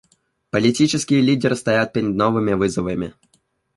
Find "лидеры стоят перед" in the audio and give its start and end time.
1.21-2.15